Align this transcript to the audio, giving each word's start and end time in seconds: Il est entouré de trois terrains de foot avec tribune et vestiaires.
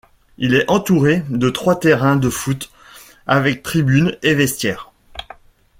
Il 0.39 0.55
est 0.55 0.67
entouré 0.67 1.21
de 1.29 1.51
trois 1.51 1.79
terrains 1.79 2.15
de 2.15 2.31
foot 2.31 2.71
avec 3.27 3.61
tribune 3.61 4.17
et 4.23 4.33
vestiaires. 4.33 4.91